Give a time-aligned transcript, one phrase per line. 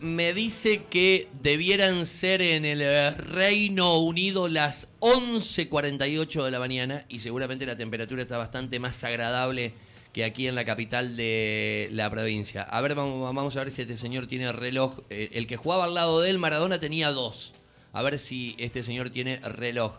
[0.00, 7.20] me dice que debieran ser en el Reino Unido las 11.48 de la mañana y
[7.20, 9.74] seguramente la temperatura está bastante más agradable
[10.12, 12.62] que aquí en la capital de la provincia.
[12.62, 15.00] A ver, vamos, vamos a ver si este señor tiene reloj.
[15.10, 17.54] Eh, el que jugaba al lado de él, Maradona, tenía dos.
[17.92, 19.98] A ver si este señor tiene reloj.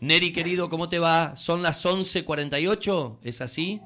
[0.00, 1.34] Neri, querido, ¿cómo te va?
[1.34, 3.18] ¿Son las 11.48?
[3.22, 3.80] ¿Es así?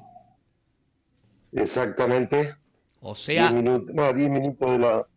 [1.53, 2.55] Exactamente.
[2.99, 3.51] O sea...
[3.51, 5.07] 10 minutos, no, 10 minutos de la...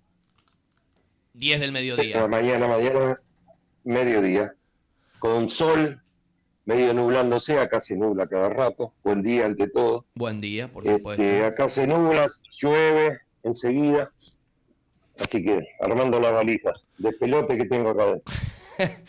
[1.42, 2.20] 10 del de mediodía.
[2.20, 3.20] la mañana, mañana,
[3.82, 4.52] mediodía.
[5.18, 6.00] Con sol,
[6.66, 8.94] medio nublándose, acá se nubla cada rato.
[9.02, 10.06] Buen día ante todo.
[10.14, 11.20] Buen día, por supuesto.
[11.22, 12.30] Este, acá se nubla,
[12.60, 14.12] llueve enseguida.
[15.18, 18.34] Así que armando las valijas de pelote que tengo acá adentro.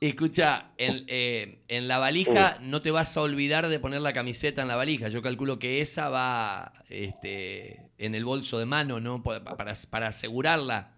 [0.00, 4.60] Escucha, en, eh, en la valija no te vas a olvidar de poner la camiseta
[4.60, 5.08] en la valija.
[5.08, 9.22] Yo calculo que esa va este, en el bolso de mano, ¿no?
[9.22, 10.95] Pa- Para, para asegurarla.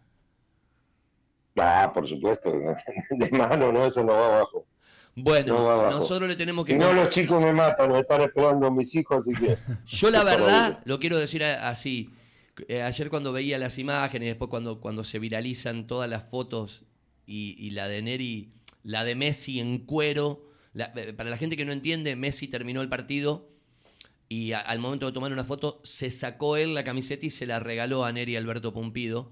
[1.61, 2.51] Ah, por supuesto,
[3.11, 4.67] de mano, no, eso no va abajo.
[5.15, 5.99] Bueno, No va abajo.
[5.99, 6.73] nosotros le tenemos que...
[6.73, 9.59] Si no, los chicos me matan, me están esperando mis hijos, así que...
[9.87, 12.11] Yo la verdad, lo quiero decir así.
[12.69, 16.85] Eh, ayer cuando veía las imágenes, después cuando, cuando se viralizan todas las fotos
[17.27, 18.53] y, y la de Neri,
[18.85, 22.81] la de Messi en cuero, la- eh, para la gente que no entiende, Messi terminó
[22.81, 23.49] el partido
[24.29, 27.47] y a- al momento de tomar una foto se sacó él la camiseta y se
[27.47, 29.31] la regaló a Neri Alberto Pumpido.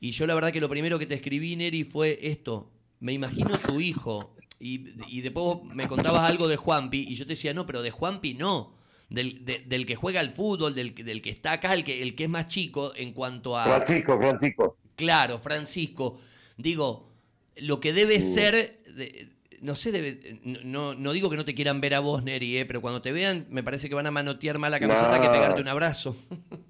[0.00, 2.70] Y yo la verdad que lo primero que te escribí, Neri, fue esto.
[3.00, 4.34] Me imagino tu hijo.
[4.58, 7.82] Y, y después vos me contabas algo de Juanpi y yo te decía, no, pero
[7.82, 8.74] de Juanpi no.
[9.08, 12.00] Del, de- del que juega al fútbol, del, que- del que está acá, el que,
[12.02, 13.64] el que es más chico en cuanto a...
[13.64, 14.76] Francisco, Francisco.
[14.96, 16.18] Claro, Francisco.
[16.56, 17.10] Digo,
[17.56, 18.34] lo que debe Sí.
[18.34, 19.28] ser, de-
[19.62, 22.64] no sé, debe- no, no digo que no te quieran ver a vos, Neri, eh,
[22.66, 25.60] pero cuando te vean me parece que van a manotear más la camiseta que pegarte
[25.60, 26.16] un abrazo.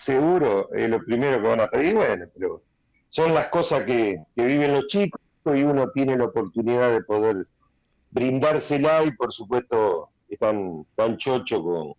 [0.00, 2.62] Seguro, es lo primero que van a pedir, bueno, pero
[3.10, 7.46] son las cosas que, que viven los chicos y uno tiene la oportunidad de poder
[8.10, 11.92] brindársela y por supuesto están tan chocho con,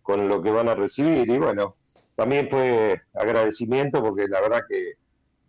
[0.00, 1.76] con lo que van a recibir y bueno,
[2.14, 4.92] también fue agradecimiento porque la verdad que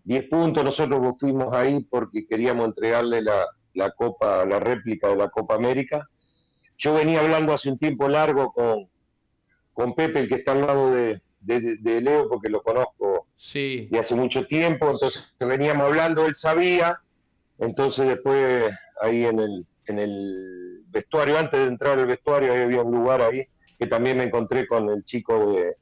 [0.03, 3.45] 10 puntos nosotros fuimos ahí porque queríamos entregarle la,
[3.75, 6.05] la Copa, la réplica de la Copa América.
[6.77, 8.89] Yo venía hablando hace un tiempo largo con,
[9.71, 13.87] con Pepe, el que está al lado de, de- de Leo, porque lo conozco Sí.
[13.91, 16.99] y hace mucho tiempo, entonces veníamos hablando, él sabía,
[17.59, 22.81] entonces después ahí en el, en el vestuario, antes de entrar al vestuario, ahí había
[22.81, 23.43] un lugar ahí,
[23.79, 25.75] que también me encontré con el chico de,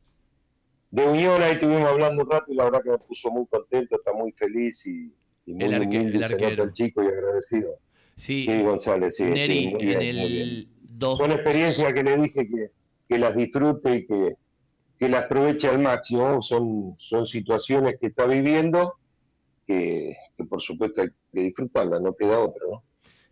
[0.91, 3.95] de Unión, ahí estuvimos hablando un rato y la verdad que me puso muy contento,
[3.95, 5.11] está muy feliz y,
[5.45, 6.63] y muy El arque- humilde el arquero.
[6.63, 7.71] el chico y agradecido.
[8.15, 11.93] Sí, Sí, González, sí, sí, Neri, muy bien, en muy bien el dos- son experiencias
[11.93, 12.71] que le dije que,
[13.09, 14.35] que las disfrute y que,
[14.99, 16.41] que las aproveche al máximo.
[16.41, 18.93] Son, son situaciones que está viviendo
[19.67, 22.61] que, que por supuesto hay que disfrutarlas, no queda otra.
[22.69, 22.83] ¿no?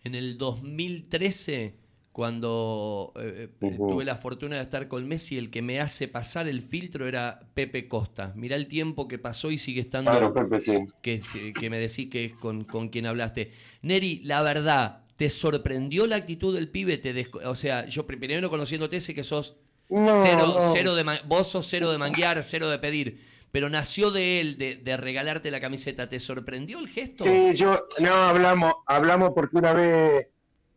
[0.04, 1.78] En el 2013,
[2.12, 6.48] cuando eh, eh, tuve la fortuna de estar con Messi, el que me hace pasar
[6.48, 8.34] el filtro era Pepe Costa.
[8.36, 10.78] Mirá el tiempo que pasó y sigue estando, Claro, Pepe, sí.
[11.02, 11.20] que,
[11.60, 13.52] que me decís que es con, con quien hablaste.
[13.82, 16.98] Neri, la verdad, ¿te sorprendió la actitud del pibe?
[16.98, 19.56] Te o sea, yo pri- primero conociéndote sé que sos
[19.90, 20.62] No, cero, no.
[20.72, 23.20] cero de vos sos cero de manguear, cero de pedir.
[23.52, 26.10] Pero nació de él, de, de regalarte la camiseta.
[26.10, 27.24] ¿Te sorprendió el gesto?
[27.24, 30.28] Sí, yo, no, hablamos, hablamos porque una vez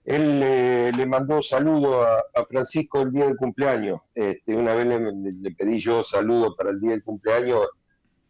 [0.05, 4.01] él le, le mandó saludo a, a Francisco el día del cumpleaños.
[4.15, 4.99] Este, una vez le,
[5.33, 7.67] le pedí yo saludo para el día del cumpleaños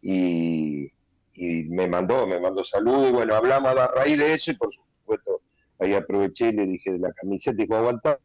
[0.01, 0.89] y,
[1.33, 4.73] y me mandó, me mandó saludo y bueno, hablamos a raíz de eso y por
[4.73, 5.41] supuesto
[5.79, 8.17] ahí aproveché y le dije de la camiseta y dijo, aguantame,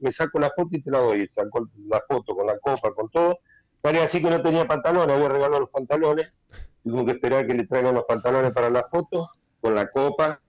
[0.00, 1.28] me saco la foto y te la doy.
[1.28, 3.38] Sacó la foto con la copa, con todo.
[3.82, 6.32] Vale, así que no tenía pantalones, había regalado los pantalones.
[6.82, 9.26] Tuve que esperar que le traigan los pantalones para la foto,
[9.60, 10.40] con la copa,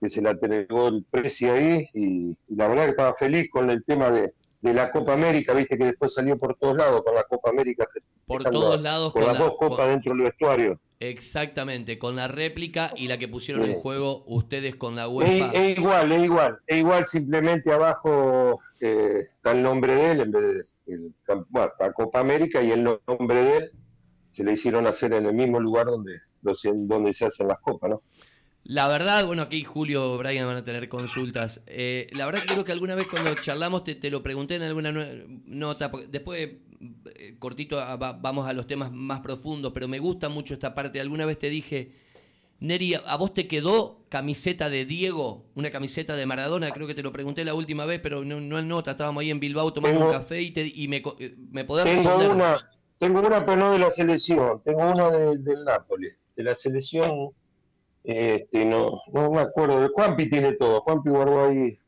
[0.00, 3.70] que se la entregó el precio ahí, y, y la verdad que estaba feliz con
[3.70, 7.14] el tema de, de la Copa América, viste que después salió por todos lados con
[7.14, 7.86] la Copa América.
[8.26, 10.80] Por todos lados Con con las la- dos copas con- dentro del vestuario.
[11.02, 15.50] Exactamente, con la réplica y la que pusieron en juego ustedes con la UEFA.
[15.52, 20.30] es igual, es igual, es igual, simplemente abajo eh, está el nombre de él, en
[20.30, 21.14] vez de el,
[21.48, 23.72] bueno, está Copa América y el nombre de él
[24.30, 28.02] se le hicieron hacer en el mismo lugar donde, donde se hacen las copas, ¿no?
[28.62, 31.62] La verdad, bueno, aquí Julio Brian van a tener consultas.
[31.66, 34.62] Eh, la verdad que creo que alguna vez cuando charlamos te, te lo pregunté en
[34.62, 34.92] alguna
[35.46, 36.48] nota, porque después
[37.38, 41.00] cortito ah, va- vamos a los temas más profundos, pero me gusta mucho esta parte.
[41.00, 41.92] Alguna vez te dije,
[42.60, 45.46] Neri, ¿a vos te quedó camiseta de Diego?
[45.54, 48.62] Una camiseta de Maradona, creo que te lo pregunté la última vez, pero no, no
[48.62, 51.64] nota, estábamos ahí en Bilbao tomando Tengo- un café y, te, y me, eh, me
[51.64, 52.30] podés Tengo responder.
[52.30, 57.30] una, tengo una, pero no de la selección, tengo una del Nápoles, de la selección,
[58.04, 61.78] este, no, no me acuerdo, Juanpi tiene todo, Juanpi guardó ahí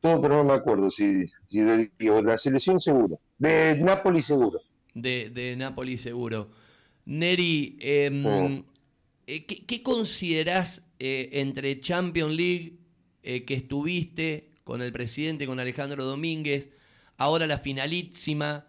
[0.00, 1.90] todo, pero no me acuerdo si, si de,
[2.24, 4.60] la selección seguro, de Nápoles seguro.
[4.94, 6.50] De, de Nápoles seguro.
[7.04, 8.64] Neri, em,
[9.26, 12.78] eh, ¿qué, ¿qué, considerás eh, entre Champions League,
[13.24, 16.70] eh, que estuviste con el presidente, con Alejandro Domínguez,
[17.16, 18.66] ahora la finalísima,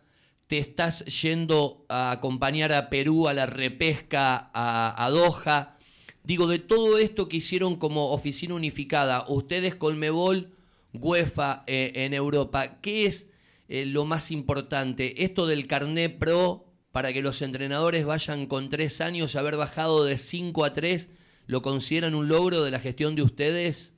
[0.48, 5.78] te estás yendo a acompañar a Perú a la repesca a, Doha.
[6.24, 10.52] Digo, de todo esto que hicieron como oficina unificada, ustedes Colmebol,
[10.94, 13.28] UEFA eh, en Europa, ¿qué es
[13.74, 15.24] eh, lo más importante?
[15.24, 20.20] Esto del carnet pro para que los entrenadores vayan con tres años, haber bajado de
[20.20, 21.10] cinco a tres,
[21.48, 23.96] ¿lo consideran un logro de la gestión de ustedes?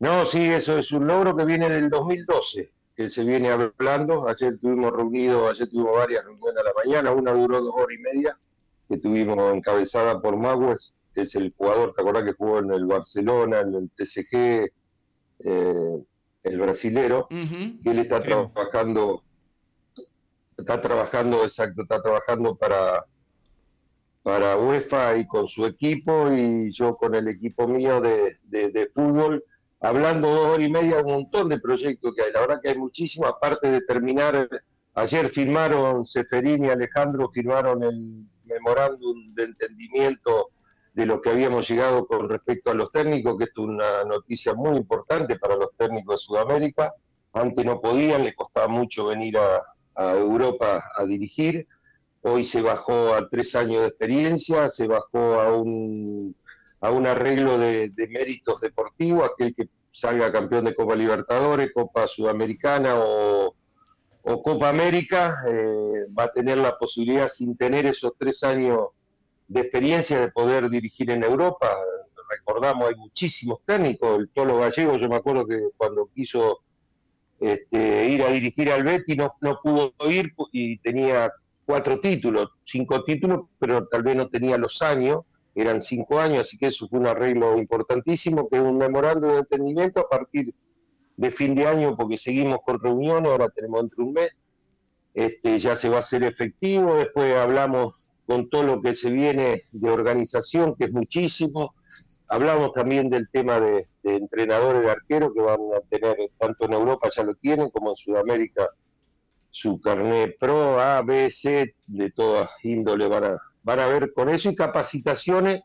[0.00, 4.28] No, sí, eso es un logro que viene del 2012 que se viene hablando.
[4.28, 8.02] Ayer tuvimos reunido, ayer tuvimos varias reuniones a la mañana, una duró dos horas y
[8.02, 8.38] media,
[8.88, 13.60] que tuvimos encabezada por Magues, es el jugador, ¿te acuerdas que jugó en el Barcelona,
[13.60, 14.72] en el TCG,
[15.44, 16.04] eh,
[16.44, 19.22] el brasilero, que él está trabajando,
[20.56, 23.04] está trabajando, exacto, está trabajando para
[24.22, 29.44] para UEFA y con su equipo y yo con el equipo mío de, de fútbol
[29.84, 32.32] hablando dos horas y media un montón de proyectos que hay.
[32.32, 34.48] La verdad que hay muchísimo, aparte de terminar,
[34.94, 40.50] ayer firmaron, Seferín y Alejandro firmaron el memorándum de entendimiento
[40.94, 44.76] de lo que habíamos llegado con respecto a los técnicos, que es una noticia muy
[44.76, 46.94] importante para los técnicos de Sudamérica.
[47.32, 49.60] Antes no podían, les costaba mucho venir a,
[49.96, 51.68] Europa a dirigir.
[52.22, 56.34] Hoy se bajó a tres años de experiencia, se bajó a un
[56.80, 62.96] a un arreglo de, méritos deportivos, aquel que salga campeón de Copa Libertadores, Copa Sudamericana
[62.98, 63.54] o,
[64.22, 68.88] Copa América, eh, va a tener la posibilidad, sin tener esos tres años
[69.48, 71.70] de experiencia, de poder dirigir en Europa.
[72.30, 76.60] Recordamos, hay muchísimos técnicos, el Tolo Gallego, yo me acuerdo que cuando quiso
[77.40, 81.32] este, ir a dirigir al Betty no, no pudo ir y tenía
[81.66, 85.22] cuatro títulos, cinco títulos, pero tal vez no tenía los años
[85.54, 89.38] eran cinco años, así que eso fue un arreglo importantísimo, que es un memorando de
[89.38, 90.52] entendimiento a partir
[91.16, 94.32] de fin de año, porque seguimos con reuniones, ahora tenemos entre un mes,
[95.14, 99.64] este, ya se va a hacer efectivo, después hablamos con todo lo que se viene
[99.72, 101.74] de organización, que es muchísimo,
[102.28, 107.10] hablamos también del tema de, entrenadores de arqueros, que van a tener, tanto en Europa
[107.14, 108.68] ya lo tienen, como en Sudamérica,
[109.50, 114.28] su carnet pro, A, B, C, de todas índole van a van a ver con
[114.28, 115.64] eso y capacitaciones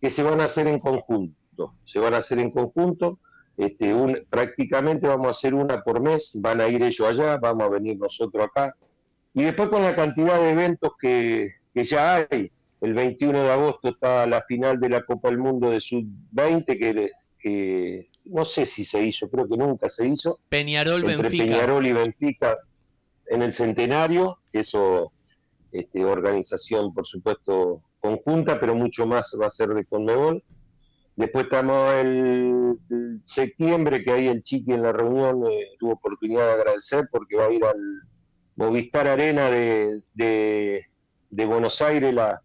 [0.00, 1.74] que se van a hacer en conjunto.
[1.84, 3.18] Se van a hacer en conjunto,
[3.56, 3.94] este,
[4.30, 7.98] prácticamente vamos a hacer una por mes, van a ir ellos allá, vamos a venir
[7.98, 8.74] nosotros acá.
[9.34, 14.26] Y después con la cantidad de eventos que, ya hay, el 21 de agosto está
[14.26, 19.28] la final de la Copa del Mundo de Sub-20, que, no sé si se hizo,
[19.28, 20.38] creo que nunca se hizo.
[20.48, 21.44] Peñarol, Benfica.
[21.44, 22.58] Peñarol y Benfica
[23.26, 25.12] en el centenario, eso
[25.72, 30.42] este, organización, por supuesto, conjunta, pero mucho más va a ser de Conmebol.
[31.16, 32.76] Después estamos el,
[33.24, 37.46] septiembre, que ahí el Chiqui en la reunión eh, tuvo oportunidad de agradecer porque va
[37.46, 37.80] a ir al
[38.56, 40.86] Movistar Arena de, de,
[41.32, 42.42] Buenos Aires, la,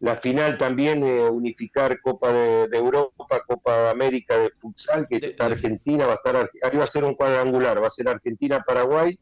[0.00, 5.46] la final también de unificar Copa de, Europa, Copa de América de futsal, que está
[5.46, 9.18] Argentina, va a estar, ahí va a ser un cuadrangular, va a ser Argentina-Paraguay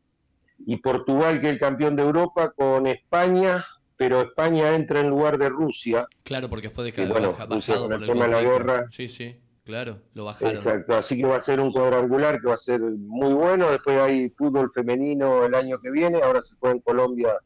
[0.66, 3.64] y Portugal, que es el campeón de Europa, con España,
[3.96, 6.06] pero España entra en lugar de Rusia.
[6.22, 8.84] Claro, porque fue de bueno, bajado por el la guerra.
[8.90, 10.56] Sí, sí, claro, lo bajaron.
[10.56, 13.70] Exacto, así que va a ser un cuadrangular que va a ser muy bueno.
[13.70, 17.38] Después hay fútbol femenino el año que viene, ahora se juega en Colombia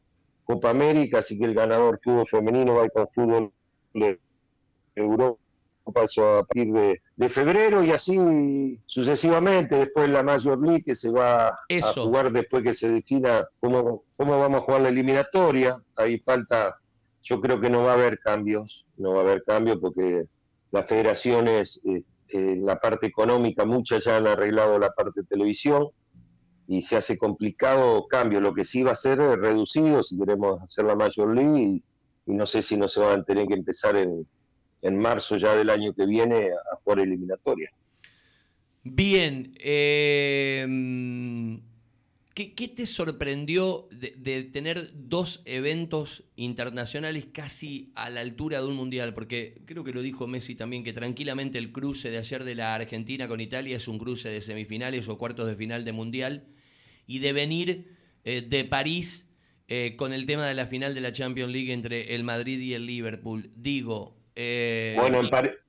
[0.53, 3.51] Copa América, así que el ganador fútbol femenino va a ir con fútbol
[3.93, 4.19] de
[4.95, 5.41] Europa
[5.91, 9.75] pasó a partir de, febrero y así sucesivamente.
[9.75, 11.57] Después la Major League que se va a
[11.95, 15.75] jugar después que se defina cómo, cómo vamos a jugar la eliminatoria.
[15.95, 16.77] Ahí falta,
[17.21, 20.25] yo creo que no va a haber cambios, no va a haber cambios porque
[20.71, 25.89] las federaciones, eh, en la parte económica, muchas ya han arreglado la parte de televisión
[26.71, 28.39] y se hace complicado cambio.
[28.41, 31.81] Lo que sí va a ser es reducido si queremos hacer la Major League
[32.25, 34.25] y no sé si no se van a tener que empezar en
[34.81, 37.71] en marzo ya del año que viene a jugar eliminatoria.
[38.83, 40.65] Bien, eh,
[42.33, 49.13] ¿qué, te sorprendió de, tener dos eventos internacionales casi a la altura de un mundial?
[49.13, 52.73] Porque creo que lo dijo Messi también, que tranquilamente el cruce de ayer de la
[52.73, 56.47] Argentina con Italia es un cruce de semifinales o cuartos de final de mundial,
[57.07, 59.31] y de venir eh, de París
[59.73, 62.73] eh, con el tema de la final de la Champions League entre el Madrid y
[62.73, 63.49] el Liverpool.
[63.55, 64.17] Digo.
[64.35, 65.25] Eh, bueno, en,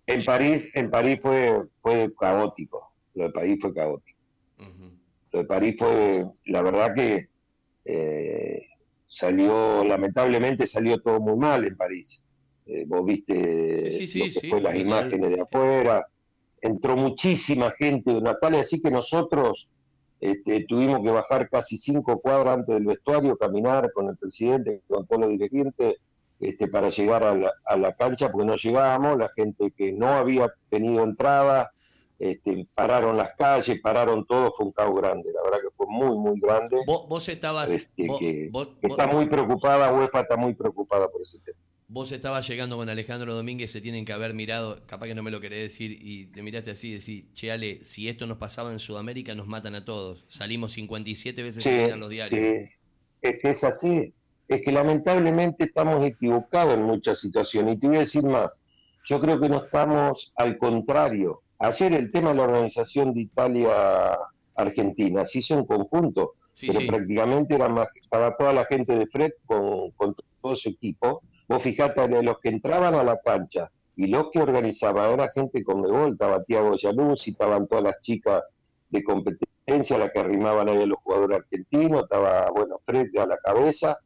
[0.09, 2.93] en, París, en París fue, fue caótico.
[3.15, 4.19] Lo de París fue caótico.
[5.31, 7.29] Lo de París fue, la verdad que
[7.85, 8.67] eh,
[9.07, 12.25] salió, lamentablemente salió todo muy mal en París.
[12.89, 13.89] vos viste
[14.61, 16.09] las imágenes de afuera.
[16.61, 19.69] Entró muchísima gente, Natalia, así que nosotros
[20.23, 25.05] este, tuvimos que bajar casi cinco cuadras antes del vestuario, caminar con el presidente, con
[25.05, 25.97] todos los dirigentes,
[26.38, 30.07] este, para llegar a la, a la, cancha, porque no llegábamos, la gente que no
[30.07, 31.73] había tenido entrada,
[32.21, 36.17] este, pararon las calles, pararon todo, fue un caos grande, la verdad que fue muy,
[36.17, 36.79] muy grande.
[36.87, 37.73] Vos, estabas...
[37.73, 38.49] Este,
[38.81, 41.59] está muy preocupada, UEFA está muy preocupada por ese tema.
[41.93, 45.31] Vos estabas llegando con Alejandro Domínguez, se tienen que haber mirado, capaz que no me
[45.31, 48.73] lo querés decir, y te miraste así y decís, che Ale, si esto nos pasaba
[48.73, 50.25] en Sudamérica nos matan a todos.
[50.27, 52.41] Salimos 57 veces en los diarios.
[52.41, 52.47] Sí.
[53.21, 54.15] Es que es así,
[54.49, 57.75] es que lamentablemente estamos equivocados en muchas situaciones.
[57.75, 58.51] Y te voy a decir más,
[59.05, 61.43] yo creo que no estamos al contrario.
[61.59, 67.69] Ayer el tema de la organización de Italia-Argentina se hizo en conjunto, pero prácticamente era
[67.69, 71.23] más para toda la gente de Fred con, con todo su equipo
[71.53, 75.63] Vos fijate de los que entraban a la cancha y los que organizaban, era gente
[75.63, 78.43] con gol, estaba Tiago Yanuz y estaban todas las chicas
[78.89, 83.37] de competencia, las que arrimaban ahí a los jugadores argentinos, estaba, bueno, Fred a la
[83.37, 83.99] cabeza.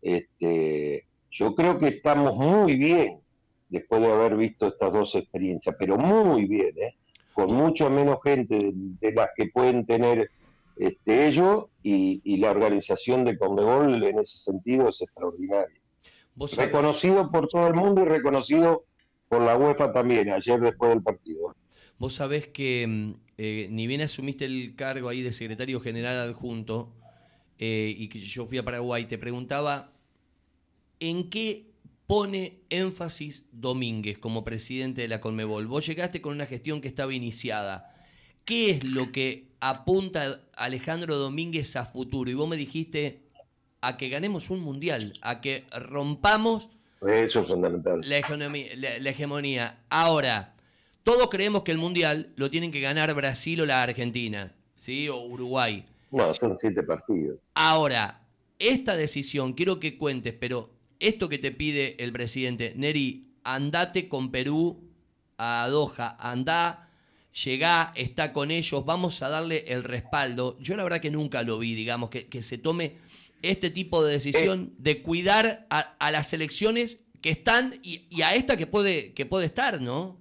[0.00, 3.20] Este, yo creo que estamos muy bien
[3.68, 6.94] después de haber visto estas dos experiencias, pero muy bien, ¿eh?
[7.32, 10.30] con mucho menos gente de, las que pueden tener
[10.76, 15.81] este, ellos y, y la organización de Conmebol en ese sentido es extraordinaria
[16.56, 18.84] reconocido por todo el mundo y reconocido
[19.28, 21.54] por la UEFA también, ayer después del partido.
[21.98, 26.92] Vos sabés que mm, eh, ni bien asumiste el cargo ahí de secretario general adjunto
[27.58, 29.92] eh, y que yo fui a Paraguay, te preguntaba
[31.00, 31.72] en qué
[32.06, 35.66] pone énfasis Domínguez como presidente de la Colmebol.
[35.66, 37.94] Vos llegaste con una gestión que estaba iniciada.
[38.44, 42.30] ¿Qué es lo que apunta Alejandro Domínguez a futuro?
[42.30, 43.30] Y vos me dijiste
[43.82, 46.70] a que ganemos un mundial, a que rompamos
[47.00, 48.00] Eso es fundamental.
[48.08, 50.54] La, hegemonía, Ahora,
[51.02, 55.08] todos creemos que el mundial lo tienen que ganar Brasil o la Argentina, ¿sí?
[55.08, 55.84] O Uruguay.
[56.12, 57.38] No, son siete partidos.
[57.54, 58.20] Ahora,
[58.60, 60.70] esta decisión, quiero que cuentes, pero
[61.00, 64.78] esto que te pide el presidente, Neri, andate con Perú
[65.38, 66.88] a Doha, andá,
[67.44, 70.56] llegá, está con ellos, vamos a darle el respaldo.
[70.60, 72.94] Yo la verdad que nunca lo vi, digamos, que, que se tome
[73.42, 74.76] este tipo de decisión eh.
[74.78, 79.80] de cuidar a, las elecciones que están y, a esta que puede, que puede estar,
[79.80, 80.20] ¿no?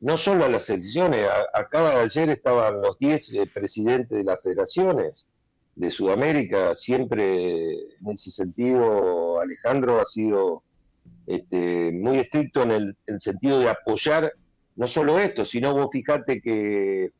[0.00, 4.40] No solo a las elecciones, acaba de ayer estaban los 10 eh, presidentes de las
[4.42, 5.28] federaciones
[5.76, 10.62] de Sudamérica, siempre en ese sentido Alejandro ha sido
[11.26, 14.32] este, muy estricto en el, en el sentido de apoyar
[14.76, 17.10] no solo esto, sino vos fijate que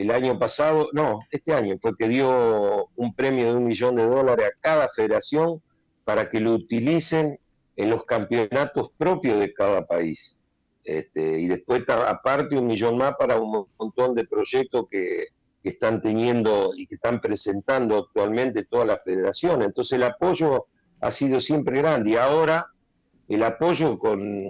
[0.00, 4.06] el año pasado, no, este año fue que dio un premio de un millón de
[4.06, 5.60] dólares a cada federación
[6.04, 7.38] para que lo utilicen
[7.76, 10.38] en los campeonatos propios de cada país.
[10.84, 15.26] Este, y después, aparte, un millón más para un montón de proyectos que,
[15.62, 19.68] están teniendo y que están presentando actualmente todas las federaciones.
[19.68, 20.64] Entonces, el apoyo
[21.02, 22.12] ha sido siempre grande.
[22.12, 22.64] Y ahora,
[23.28, 24.46] el apoyo con.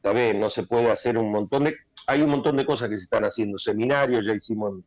[0.00, 1.76] También no se puede hacer un montón de.
[2.06, 4.80] Hay un montón de cosas que se están haciendo, seminarios, ya hicimos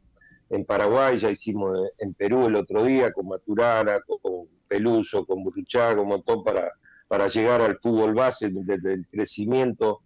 [0.66, 6.10] Paraguay, ya hicimos en Perú el otro día con Maturana, con, Peluso, con Burruchaga, un
[6.10, 6.72] montón para,
[7.08, 10.02] para llegar al fútbol base desde el crecimiento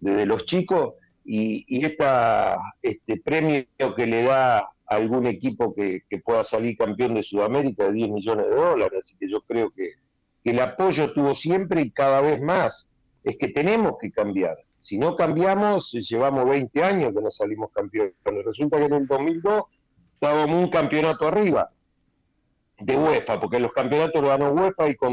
[0.00, 3.66] desde los chicos y, y esta, este premio
[3.96, 8.54] que le da algún equipo que, pueda salir campeón de Sudamérica de 10 millones de
[8.54, 9.92] dólares, así que yo creo que,
[10.42, 12.90] que el apoyo tuvo siempre y cada vez más.
[13.24, 14.56] Es que tenemos que cambiar.
[14.78, 18.14] Si no cambiamos, llevamos 20 años que no salimos campeones.
[18.24, 19.64] Resulta que en el 2002
[20.20, 21.70] estábamos un campeonato arriba
[22.80, 25.10] de UEFA, porque los campeonatos lo ganó UEFA y con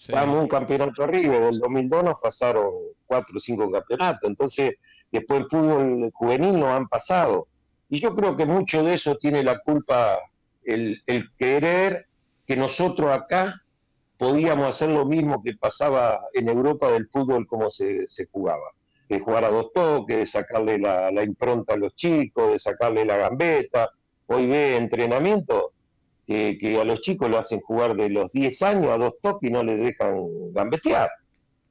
[0.00, 2.72] Sí, Estábamos un campeonato arriba, del 2002 nos pasaron
[3.04, 4.76] cuatro o cinco campeonatos, entonces
[5.12, 7.48] después el fútbol juvenil nos han pasado.
[7.90, 10.18] Y yo creo que mucho de eso tiene la culpa
[10.64, 12.06] el, el querer
[12.46, 13.62] que nosotros acá
[14.16, 18.70] podíamos hacer lo mismo que pasaba en Europa del fútbol como se, se jugaba.
[19.06, 23.04] De jugar a dos toques, de sacarle la, la impronta a los chicos, de sacarle
[23.04, 23.90] la gambeta,
[24.30, 25.72] hoy ve entrenamiento
[26.26, 29.52] que, a los chicos lo hacen jugar de los 10 años a dos toques y
[29.52, 31.10] no les dejan gambetear.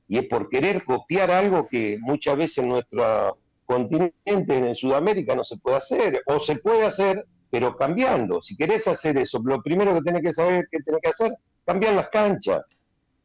[0.10, 5.44] Y es por querer copiar algo que muchas veces en nuestro continente, en Sudamérica, no
[5.44, 8.42] se puede hacer, o se puede hacer, pero cambiando.
[8.42, 11.34] Si querés hacer eso, lo primero que tenés que saber que tenés que hacer,
[11.66, 12.64] cambiar las canchas.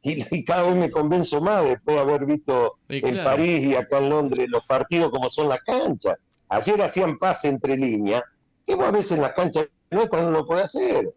[0.03, 4.11] Y, cada vez me convenzo más después de haber visto en París y acá en
[4.11, 6.19] Londres los partidos como son las canchas.
[6.51, 8.23] Ayer hacían pase entre líneas,
[8.67, 11.13] que a veces en las canchas no no lo puede hacer,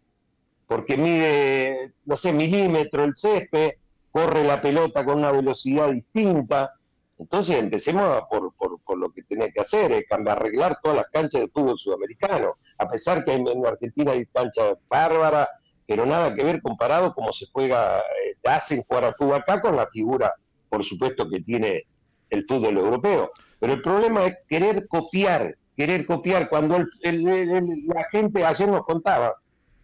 [0.68, 3.72] porque mide, no sé, milímetro el césped,
[4.12, 6.74] corre la pelota con una velocidad distinta.
[7.18, 11.48] Entonces empecemos por, por, lo que tiene que hacer, es arreglar todas las canchas de
[11.48, 15.48] fútbol sudamericano, a pesar que en Argentina hay canchas bárbaras,
[15.88, 19.76] pero nada que ver comparado como se juega, eh, hacen jugar al fútbol acá con
[19.76, 20.34] la figura,
[20.70, 21.86] por supuesto, que tiene
[22.30, 23.32] el fútbol europeo.
[23.60, 26.50] Pero el problema es querer copiar, querer copiar.
[26.50, 29.36] Cuando la gente, ayer nos contaba,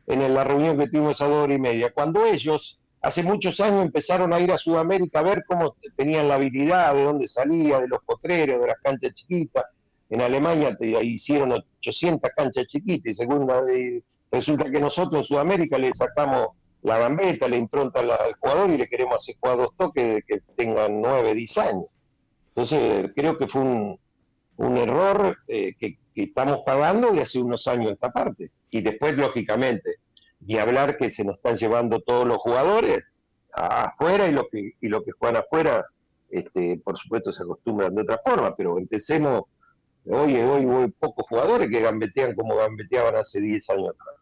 [0.07, 3.85] en la reunión que tuvimos a dos horas y media, cuando ellos hace muchos años
[3.85, 7.87] empezaron a ir a Sudamérica a ver cómo tenían la habilidad, de dónde salía, de
[7.87, 9.63] los potreros, de las canchas chiquitas,
[10.09, 13.63] en Alemania te, hicieron 800 canchas chiquitas y segunda,
[14.31, 16.49] resulta que nosotros en Sudamérica le sacamos
[16.81, 21.01] la gambeta, le impronta al jugador y le queremos hacer jugar dos toques que tengan
[21.01, 21.85] 9, 10 años.
[22.49, 23.99] Entonces creo que fue un,
[24.57, 28.51] un error eh, que, estamos pagando de hace unos años esta parte.
[28.69, 29.95] Y después, lógicamente,
[30.45, 33.03] y hablar que se nos están llevando todos los jugadores
[33.51, 35.85] afuera y lo que, y lo que juegan afuera,
[36.29, 39.45] este, por supuesto, se acostumbran de otra forma, pero empecemos
[40.05, 44.15] Hoy, hoy hay pocos jugadores que gambetean como gambeteaban hace 10 años atrás.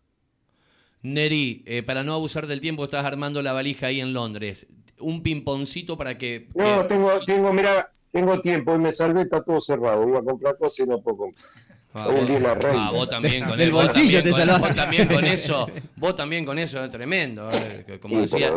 [1.01, 4.67] Neri, eh, para no abusar del tiempo, estás armando la valija ahí en Londres.
[4.99, 6.49] Un pimponcito para que.
[6.53, 10.07] No, tengo, tengo, mira, tengo tiempo y me salvé, está todo cerrado.
[10.07, 11.45] Iba a comprar cosas y no puedo comprar.
[11.93, 14.67] Ah, vos, también con el bolsillo te salvaste.
[14.67, 17.49] Vos también con eso, vos también con eso es tremendo.
[17.51, 18.49] Eh, como decía.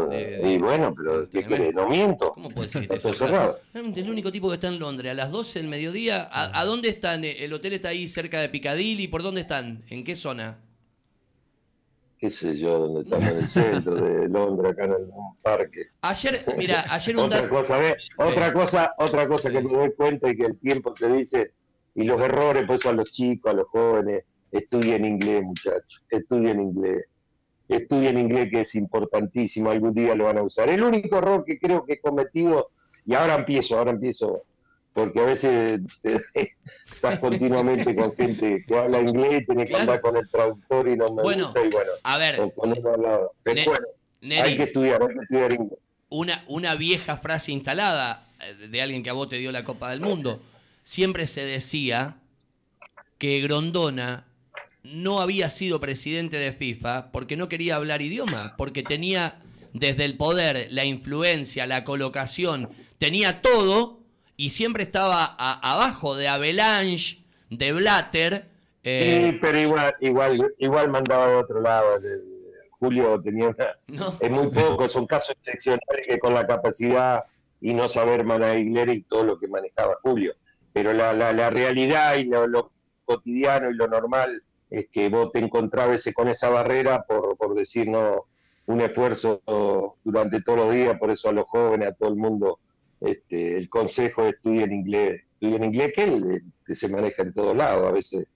[0.45, 2.33] y bueno, pero ¿qué No miento.
[2.33, 3.59] ¿Cómo puede ser que cerrado?
[3.73, 6.29] El único tipo que está en Londres a las 12 del mediodía.
[6.31, 7.25] ¿A, dónde están?
[7.25, 9.09] ¿El hotel está ahí cerca de Piccadilly?
[9.09, 9.83] ¿Por dónde están?
[9.91, 10.59] ¿En qué zona?
[12.25, 15.09] Qué sé yo, dónde estamos en el centro de Londres, acá en el
[15.43, 15.89] parque.
[16.01, 17.79] Ayer, mira, ayer un otra cosa,
[18.17, 21.53] otra cosa, otra cosa que me doy cuenta y que el tiempo te dice
[21.95, 27.05] y los errores, pues a los chicos, a los jóvenes, estudien inglés, muchachos, estudien inglés.
[27.69, 30.71] Estudien inglés que es importantísimo, algún día lo van a usar.
[30.71, 32.71] El único error que creo que he cometido,
[33.05, 34.45] y ahora empiezo, ahora empiezo,
[34.95, 35.81] porque a veces
[36.87, 40.97] estás continuamente con gente que habla inglés y tienes que andar con el traductor y
[40.97, 42.51] no me bueno, gusta y bueno, a ver, hay
[44.57, 45.79] que estudiar, hay que estudiar inglés.
[46.09, 49.91] Una, una vieja frase instalada eh, de alguien que a vos te dio la Copa
[49.91, 50.41] del Mundo.
[50.83, 52.19] Siempre se decía
[53.19, 54.27] que Grondona
[54.85, 59.41] no había sido presidente de FIFA porque no quería hablar idioma, porque tenía
[59.73, 64.04] desde el poder, la influencia, la colocación, tenía todo
[64.37, 68.47] y siempre estaba abajo de Avalanche, de Blatter.
[68.83, 72.01] Eh, sí, pero igual, igual, igual mandaba de otro lado.
[72.79, 73.55] Julio tenía
[74.21, 77.25] es muy poco, son casos excepcionales que con la capacidad
[77.61, 80.35] y no saber manejar y todo lo que manejaba Julio
[80.75, 82.73] pero la, la, realidad y lo,
[83.05, 87.89] cotidiano y lo normal es que vos te encontrabas con esa barrera por, por decir
[87.89, 88.25] no
[88.67, 89.41] un esfuerzo
[90.03, 92.59] durante todos los días, por eso a los jóvenes, a todo el mundo,
[93.05, 95.93] este, el consejo es estudiar inglés, estudiar inglés
[96.67, 98.27] que, se maneja en todos lados, a veces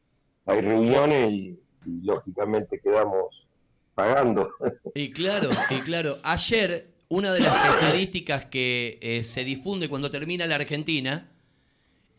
[0.47, 3.49] hay reuniones y, lógicamente quedamos
[3.95, 4.51] pagando.
[4.95, 10.47] Y claro, y claro, ayer una de las estadísticas que eh, se difunde cuando termina
[10.47, 11.31] la Argentina,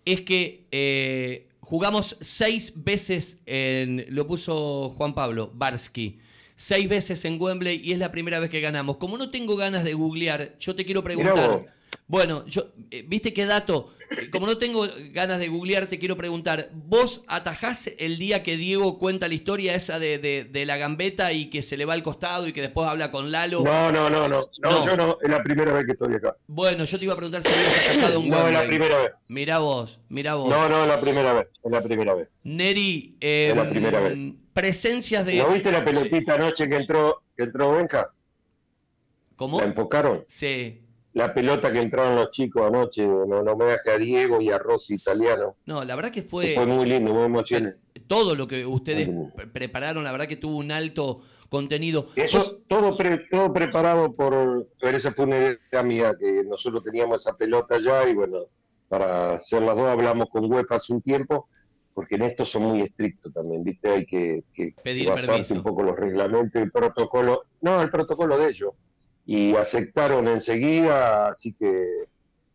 [0.06, 4.06] es que eh, jugamos seis veces en.
[4.10, 6.20] Lo puso Juan Pablo, Barsky.
[6.56, 8.98] Seis veces en Wembley y es la primera vez que ganamos.
[8.98, 11.74] Como no tengo ganas de googlear, yo te quiero preguntar.
[12.10, 13.92] Bueno, yo, eh, ¿viste qué dato?
[14.32, 18.98] como no tengo ganas de googlear, te quiero preguntar, ¿vos atajás el día que Diego
[18.98, 22.48] cuenta la historia esa de, de, la gambeta y que se le va al costado
[22.48, 23.62] y que después habla con Lalo?
[23.64, 26.36] No, no, no, no, no, yo no, es la primera vez que estoy acá.
[26.48, 29.12] Bueno, yo te iba a preguntar si habías atajado un No, es la primera vez.
[29.28, 30.50] Mirá vos, mirá vos.
[30.50, 32.28] No, no, es la primera vez, es la primera vez.
[32.44, 34.18] Neri, eh, la primera vez.
[34.54, 35.38] presencias de...
[35.38, 38.12] ¿No viste la pelotita anoche que entró, que entró Benja?
[39.36, 39.60] ¿Cómo?
[39.60, 40.26] ¿La enfocaron?
[40.28, 40.82] Sí
[41.14, 44.58] la pelota que entraron los chicos anoche, no, no me que a Diego y a
[44.58, 45.56] Rossi italiano.
[45.66, 46.54] No, la verdad que fue...
[46.54, 47.80] Fue muy lindo, muy emocionante.
[48.08, 49.10] Todo lo que ustedes
[49.52, 52.08] prepararon, la verdad que tuvo un alto contenido.
[52.16, 52.96] Eso, todo,
[53.30, 54.68] todo preparado por...
[54.82, 58.46] Esa fue una idea mía, que nosotros teníamos esa pelota ya y bueno,
[58.88, 61.50] para hacer las dos hablamos con UEFA hace un tiempo,
[61.94, 63.90] porque en esto son muy estrictos también, ¿viste?
[63.90, 65.56] Hay que, que pedir permiso.
[65.56, 67.44] un poco los reglamentos y protocolo.
[67.62, 68.74] No, el protocolo de ellos
[69.32, 71.86] y aceptaron enseguida, así que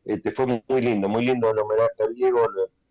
[0.05, 2.41] este fue muy lindo, muy lindo el homenaje a Diego,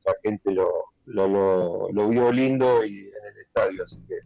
[0.05, 0.69] la gente lo,
[1.05, 4.19] lo, lo, vio lindo y en el estadio, así que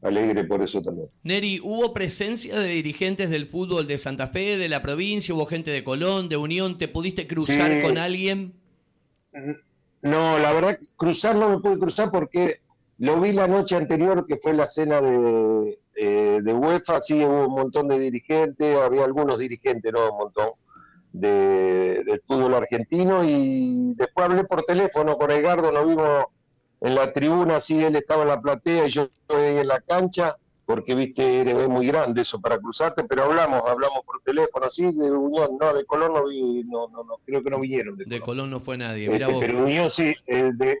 [0.00, 1.10] alegre por eso también.
[1.22, 5.34] Neri, ¿hubo presencia de dirigentes del fútbol de Santa Fe, de la provincia?
[5.34, 6.78] ¿Hubo gente de Colón, de Unión?
[6.78, 8.54] ¿Te pudiste cruzar con alguien?
[10.00, 12.60] No, la verdad, cruzar no me pude cruzar porque
[12.98, 17.46] lo vi la noche anterior, que fue la cena de, eh, de UEFA, sí hubo
[17.46, 20.50] un montón de dirigentes, había algunos dirigentes, no un montón,
[21.12, 26.24] de, del fútbol argentino, y después hablé por teléfono con Edgardo, nos vimos
[26.80, 30.36] en la tribuna, sí, él estaba en la platea y yo estoy en la cancha,
[30.66, 35.10] porque viste, es muy grande eso para cruzarte, pero hablamos, hablamos por teléfono, sí, de
[35.10, 37.96] Unión, no, de Colón no vi, no, no, no creo que no vinieron.
[37.96, 38.50] De, Colón.
[38.50, 40.78] no fue nadie, este, Pero Unión sí, eh, de,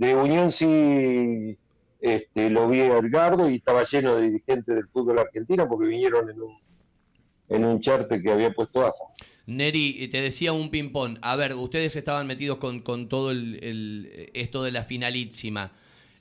[0.00, 1.58] de Unión sí
[2.00, 6.30] este, lo vi a Edgardo y estaba lleno de dirigentes del fútbol argentino porque vinieron
[6.30, 6.56] en un,
[7.50, 9.04] en un charte que había puesto AFA.
[9.46, 11.18] Neri, te decía un ping-pong.
[11.20, 15.70] A ver, ustedes estaban metidos con, con todo el, esto de la finalísima.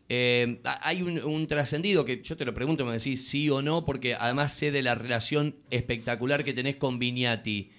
[0.09, 4.15] Eh, hay un, trascendido que yo te lo pregunto, me decís sí o no, porque
[4.15, 7.71] además sé de la relación espectacular que tenés con Viñati.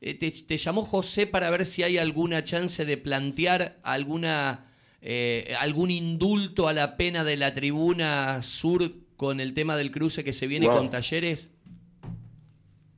[0.00, 4.67] Eh, te, llamó José para ver si hay alguna chance de plantear alguna,
[5.00, 8.82] eh, algún indulto a la pena de la tribuna sur
[9.16, 11.52] con el tema del cruce que se viene con talleres?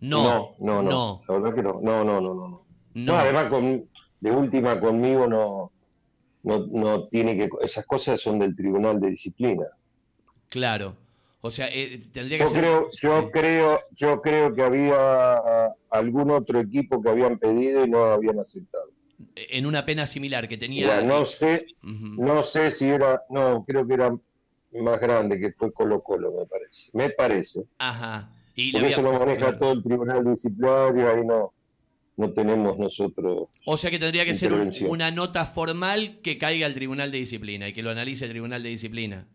[0.00, 1.80] No, no, no, La verdad que no.
[1.82, 2.66] No, no, no, no.
[2.94, 3.88] No, además con,
[4.20, 5.72] de última conmigo no,
[6.42, 7.48] no, no tiene que.
[7.62, 9.66] Esas cosas son del Tribunal de Disciplina.
[10.48, 10.96] Claro.
[11.42, 12.60] O sea, eh, tendría que yo ser...
[12.60, 18.04] Creo, yo, creo, yo creo que había algún otro equipo que habían pedido y no
[18.04, 18.90] habían aceptado.
[19.34, 21.02] En una pena similar que tenía.
[21.02, 24.16] no sé, no sé si era, no, creo que era
[24.72, 26.90] más grande, que fue Colo Colo, me parece.
[26.92, 27.60] Me parece.
[27.78, 28.30] Ajá.
[28.54, 31.52] Y Por eso lo maneja todo el tribunal disciplinario, ahí no,
[32.16, 33.48] no tenemos nosotros.
[33.64, 34.52] O sea que tendría que ser
[34.86, 38.62] una nota formal que caiga al tribunal de disciplina y que lo analice el tribunal
[38.62, 39.26] de disciplina.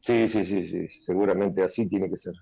[0.00, 2.34] Sí, sí, sí, sí, seguramente así tiene que ser.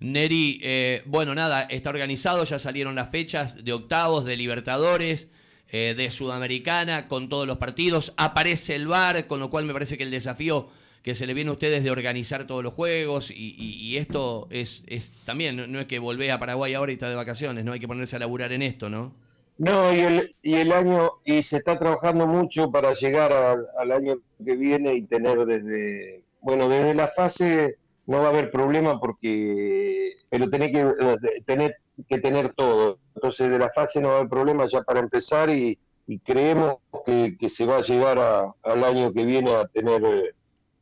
[0.00, 5.28] Neri, eh, bueno, nada, está organizado, ya salieron las fechas de octavos, de Libertadores,
[5.70, 8.14] eh, de Sudamericana, con todos los partidos.
[8.16, 10.68] Aparece el VAR, con lo cual me parece que el desafío
[11.02, 15.12] que se le viene a ustedes de organizar todos los juegos y, esto es, es
[15.24, 17.88] también, no, es que volvés a Paraguay ahora y está de vacaciones, no hay que
[17.88, 19.14] ponerse a laburar en esto, ¿no?
[19.58, 24.18] No, y el, y el año, y se está trabajando mucho para llegar al año
[24.44, 30.14] que viene y tener desde, bueno, desde la fase no va a haber problema porque,
[30.30, 31.76] pero tenés que eh, tener
[32.08, 32.98] que tener todo.
[33.14, 35.78] Entonces de la fase no va a haber problema ya para empezar y,
[36.24, 38.18] creemos que, se va a llegar
[38.62, 40.30] al año que viene a tener eh,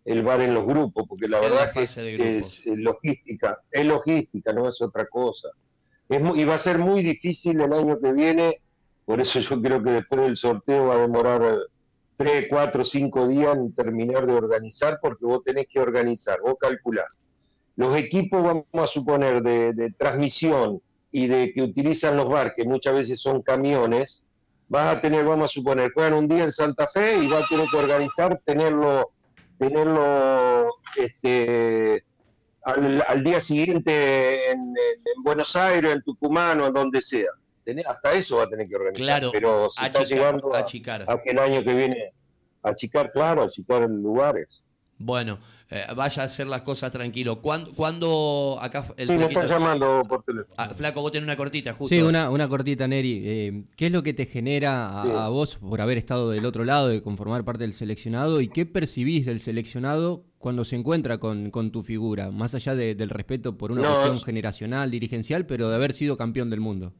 [0.04, 4.80] el bar en los grupos, porque la verdad es, es, logística, es logística, no es
[4.80, 5.48] otra cosa.
[6.08, 8.60] Es y va a ser muy difícil el año que viene,
[9.04, 11.58] por eso yo creo que después del sorteo va a demorar
[12.16, 17.06] tres, cuatro, cinco días en terminar de organizar, porque vos tenés que organizar, vos calculás.
[17.76, 20.80] Los equipos, vamos a suponer, de, transmisión
[21.12, 24.26] y de que utilizan los bar, que muchas veces son camiones,
[24.68, 27.48] vas a tener, vamos a suponer, juegan un día en Santa Fe y vas a
[27.48, 29.10] tener que organizar, tenerlo
[29.58, 32.04] tenerlo este,
[32.62, 34.74] al, día siguiente en,
[35.22, 37.30] Buenos Aires, en Tucumán o en donde sea.
[37.86, 39.04] Hasta eso va a tener que organizar.
[39.04, 41.02] Claro, pero si está llegando a, achicar.
[41.02, 42.12] a, el año que viene,
[42.62, 44.48] achicar, claro, achicar lugares.
[44.98, 47.42] Bueno, eh, vaya a hacer las cosas tranquilo.
[47.42, 50.54] ¿Cuándo, cuándo acá el Sí, me están llamando por teléfono.
[50.56, 51.94] Ah, flaco, vos tenés una cortita, justo.
[51.94, 53.22] Sí, una, una cortita, Neri.
[53.24, 56.88] Eh, ¿Qué es lo que te genera a, vos por haber estado del otro lado,
[56.88, 58.40] de conformar parte del seleccionado?
[58.40, 62.30] ¿Y qué percibís del seleccionado cuando se encuentra con, con tu figura?
[62.30, 66.60] Más allá del respeto por una cuestión generacional, dirigencial, pero de haber sido campeón del
[66.60, 66.94] mundo.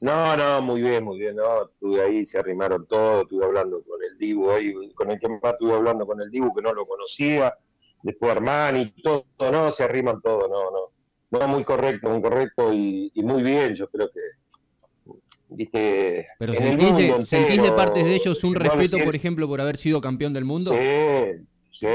[0.00, 4.02] No, no, muy bien, muy bien, no, estuve ahí, se arrimaron todos, estuve hablando con
[4.02, 6.86] el Dibu ahí, con el que más estuve hablando con el Dibu que no lo
[6.86, 7.54] conocía,
[8.02, 13.12] después Armani, todo, no, se arriman todos, no, no, no, muy correcto, muy correcto y,
[13.16, 15.12] muy bien, yo creo que,
[15.50, 16.26] viste...
[16.38, 20.00] Pero sentís de, ¿sentís de parte de ellos un respeto, por ejemplo, por haber sido
[20.00, 20.72] campeón del mundo?
[20.72, 21.86] Sí, sí,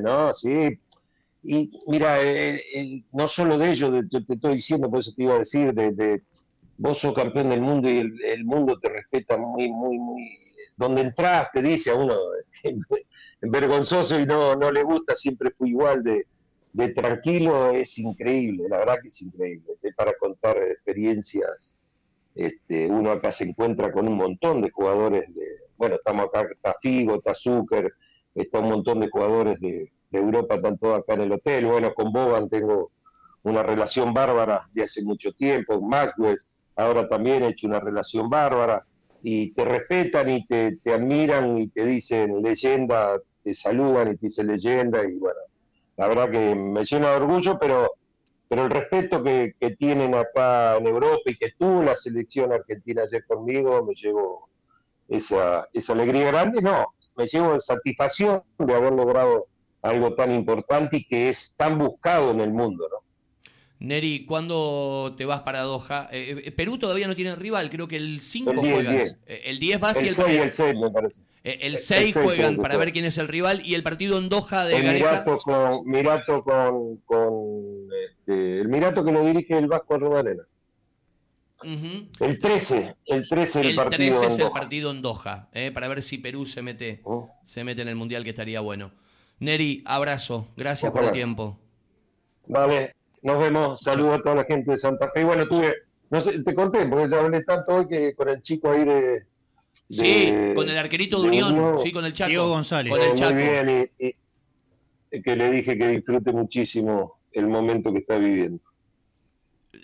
[0.00, 0.78] no, sí,
[1.42, 5.24] y mira, eh, eh, no solo de ellos, te, te, estoy diciendo, por eso te
[5.24, 6.22] iba a decir, de
[6.80, 10.38] vos sos campeón del mundo y el, mundo te respeta muy, muy, muy.
[10.76, 12.16] Donde entras te dice a uno,
[13.42, 16.24] vergonzoso y no, no le gusta, siempre fue igual de,
[16.94, 19.74] tranquilo, es increíble, la verdad que es increíble.
[19.94, 21.78] Para contar experiencias,
[22.34, 25.44] este, uno acá se encuentra con un montón de jugadores de,
[25.76, 27.92] bueno, estamos acá, está Figo, está Zucker,
[28.34, 31.66] está un montón de jugadores de, Europa, están todos acá en el hotel.
[31.66, 32.90] Bueno, con Boban tengo
[33.42, 36.38] una relación bárbara de hace mucho tiempo, Maxwell,
[36.76, 38.84] ahora también he hecho una relación bárbara
[39.22, 44.46] y te respetan y te, admiran y te dicen leyenda te saludan y te dicen
[44.46, 45.40] leyenda y bueno,
[45.96, 47.94] la verdad que me llena de orgullo, pero
[48.48, 53.02] pero el respeto que, que, tienen acá en Europa y que tuvo la selección argentina
[53.02, 54.48] ayer conmigo, me llevo
[55.06, 59.46] esa, esa alegría grande, no, me llevo satisfacción de haber logrado
[59.82, 63.09] algo tan importante y que es tan buscado en el mundo, ¿no?
[63.80, 66.08] Neri, ¿cuándo te vas para Doha?
[66.12, 69.16] Eh, eh, Perú todavía no tiene rival, creo que el 5 juega.
[69.26, 71.22] El 10 va y el 6, el 6 me parece.
[71.42, 74.76] El 6 juegan para ver quién es el rival y el partido en Doha de
[74.76, 80.42] el Mirato con, Mirato con, con este, el Mirato que lo dirige el Vasco Arrubarena.
[81.62, 86.02] El 13, el 13 el, partido 13 es el partido en Doha, eh, para ver
[86.02, 87.30] si Perú se mete, oh.
[87.44, 88.92] se mete en el Mundial, que estaría bueno.
[89.38, 91.58] Neri, abrazo, gracias por el tiempo.
[92.46, 95.22] Vale, nos vemos, saludos a toda la gente de Santa Fe.
[95.22, 95.74] Y bueno, tuve,
[96.10, 99.24] no sé, te conté, porque ya hablé tanto hoy que con el chico ahí de...
[99.88, 102.28] sí, con el arquerito de, Unión, sí, con el Chaco.
[102.28, 102.92] Diego González.
[102.92, 103.34] Con el Chaco.
[103.34, 103.90] Muy bien,
[105.12, 108.62] y que le dije que disfrute muchísimo el momento que está viviendo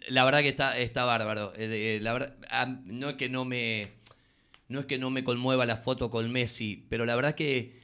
[0.09, 1.53] la verdad que está, está bárbaro.
[1.57, 2.37] Eh, la verdad,
[2.85, 3.94] no es que no me.
[4.68, 7.76] No es que no me conmueva la foto con Messi, pero la verdad que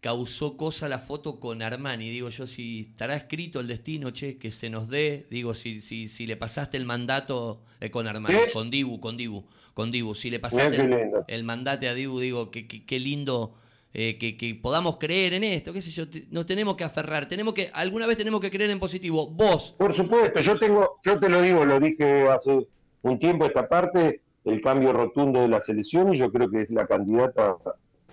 [0.00, 2.08] causó cosa la foto con Armani.
[2.08, 5.26] Digo yo, si estará escrito el destino, che, que se nos dé.
[5.30, 9.44] Digo, si, si, si le pasaste el mandato eh, con Armani, con Dibu, con Dibu,
[9.74, 10.14] con Dibu.
[10.14, 13.54] Si le pasaste el, el, mandato a Dibu, digo, qué lindo
[13.94, 17.70] eh, que, podamos creer en esto, qué sé yo, nos tenemos que aferrar, tenemos que,
[17.72, 19.28] alguna vez tenemos que creer en positivo.
[19.28, 19.74] Vos.
[19.78, 22.66] Por supuesto, yo tengo, yo te lo digo, lo dije hace
[23.02, 26.70] un tiempo esta parte, el cambio rotundo de la selección y yo creo que es
[26.70, 27.56] la candidata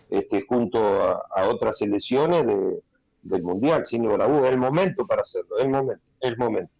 [0.09, 2.45] este, junto a, otras selecciones
[3.21, 6.79] del Mundial, sin lugar a el momento para hacerlo, el momento, el momento,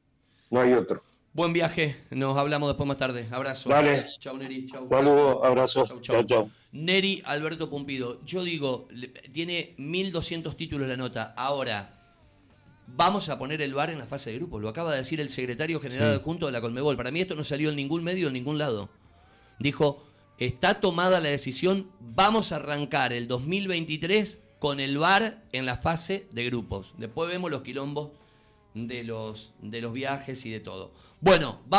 [0.52, 1.02] no hay otro.
[1.36, 3.28] Buen viaje, nos hablamos después más tarde.
[3.30, 3.70] Abrazo.
[3.70, 4.08] Vale.
[4.20, 4.66] Chau, Neri.
[4.68, 4.86] Chau.
[4.86, 5.86] Saludos, abrazo.
[6.00, 6.50] Chau, chau.
[6.72, 8.22] Neri Alberto Pumpido.
[8.24, 8.88] Yo digo,
[9.34, 11.34] tiene 1200 títulos la nota.
[11.36, 11.96] Ahora,
[12.88, 14.62] vamos a poner el bar en la fase de grupos.
[14.62, 16.96] Lo acaba de decir el secretario general junto de la Colmebol.
[16.96, 18.90] Para mí esto no salió en ningún medio, en ningún lado.
[19.60, 20.06] Dijo,
[20.38, 26.28] está tomada la decisión, vamos a arrancar el 2023 con el bar en la fase
[26.32, 26.94] de grupos.
[26.98, 28.12] Después vemos los quilombos
[28.74, 30.92] de los, de los viajes y de todo.
[31.22, 31.62] Bueno,